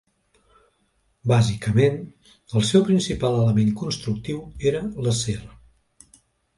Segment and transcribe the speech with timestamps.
[1.31, 2.01] Bàsicament,
[2.61, 4.43] el seu principal element constructiu
[4.75, 5.41] era l'acer.